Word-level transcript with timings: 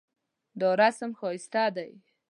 دا 0.59 0.69
رسم 0.81 1.11
ښایسته 1.19 1.65
دی 1.75 1.91